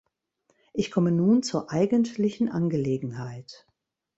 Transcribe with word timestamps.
Ich 0.73 0.89
komme 0.89 1.11
nun 1.11 1.43
zur 1.43 1.69
eigentlichen 1.69 2.49
Angelegenheit. 2.49 3.67